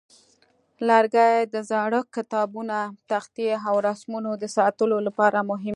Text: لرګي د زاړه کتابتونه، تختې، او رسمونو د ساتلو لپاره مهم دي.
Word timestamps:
لرګي 0.89 1.33
د 1.53 1.55
زاړه 1.69 2.01
کتابتونه، 2.15 2.77
تختې، 3.09 3.47
او 3.67 3.75
رسمونو 3.89 4.31
د 4.41 4.45
ساتلو 4.55 4.97
لپاره 5.07 5.39
مهم 5.49 5.61
دي. 5.65 5.69